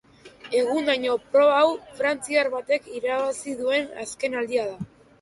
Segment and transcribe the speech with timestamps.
[0.61, 1.69] Egundaino, proba hau
[2.01, 4.93] frantziar batek irabazi duen azken aldia da.